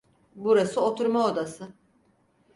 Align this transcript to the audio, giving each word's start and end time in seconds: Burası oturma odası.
Burası 0.35 0.81
oturma 0.81 1.23
odası. 1.25 1.67